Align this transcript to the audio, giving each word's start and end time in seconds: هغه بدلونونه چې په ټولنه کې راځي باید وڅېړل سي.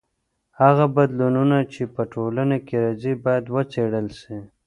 هغه 0.61 0.85
بدلونونه 0.95 1.57
چې 1.73 1.83
په 1.95 2.01
ټولنه 2.13 2.57
کې 2.65 2.75
راځي 2.85 3.13
باید 3.25 3.45
وڅېړل 3.55 4.07
سي. 4.19 4.37